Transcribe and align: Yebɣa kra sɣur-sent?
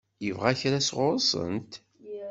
Yebɣa 0.25 0.51
kra 0.59 0.79
sɣur-sent? 0.81 1.73